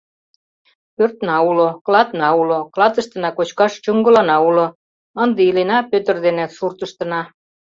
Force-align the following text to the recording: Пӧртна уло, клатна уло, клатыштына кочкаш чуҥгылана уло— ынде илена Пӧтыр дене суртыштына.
Пӧртна 0.95 1.37
уло, 1.49 1.69
клатна 1.85 2.29
уло, 2.41 2.59
клатыштына 2.73 3.29
кочкаш 3.37 3.73
чуҥгылана 3.83 4.37
уло— 4.49 4.65
ынде 5.23 5.41
илена 5.49 5.79
Пӧтыр 5.91 6.15
дене 6.25 6.45
суртыштына. 6.57 7.21